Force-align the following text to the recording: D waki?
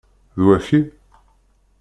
D 0.37 0.39
waki? 0.45 0.81